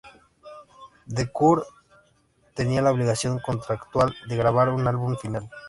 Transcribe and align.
The 1.07 1.27
Cure 1.27 1.61
tenía 2.55 2.81
la 2.81 2.89
obligación 2.91 3.37
contractual 3.39 4.11
de 4.27 4.35
grabar 4.35 4.69
un 4.69 4.87
álbum 4.87 5.15
final. 5.15 5.47